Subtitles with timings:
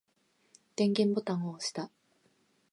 [0.75, 1.91] 電源ボタンを押した。